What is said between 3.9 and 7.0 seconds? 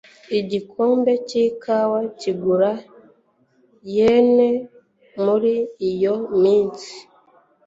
yen muri iyo minsi